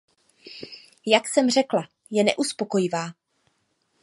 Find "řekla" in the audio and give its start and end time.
1.49-1.87